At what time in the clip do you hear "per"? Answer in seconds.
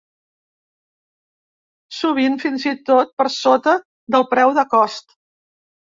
3.21-3.29